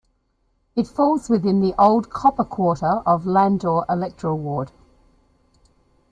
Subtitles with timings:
[0.75, 4.71] It falls within the old copper quarter of Landore electoral ward.